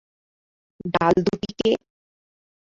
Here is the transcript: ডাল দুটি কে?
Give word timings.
ডাল 0.93 1.15
দুটি 1.27 1.51
কে? 1.59 1.71